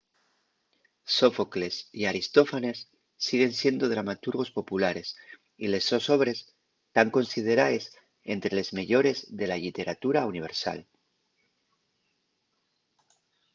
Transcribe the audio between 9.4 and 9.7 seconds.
la